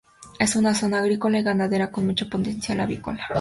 Es 0.39 0.55
una 0.55 0.73
zona 0.73 0.97
agrícola 0.97 1.37
y 1.37 1.43
ganadera 1.43 1.91
con 1.91 2.07
mucho 2.07 2.27
potencial 2.27 2.79
avícola. 2.79 3.23